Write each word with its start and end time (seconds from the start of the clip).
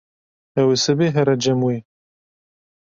Ew 0.59 0.67
ê 0.75 0.77
sibê 0.83 1.07
here 1.15 1.35
cem 1.43 1.59
wê. 1.67 1.77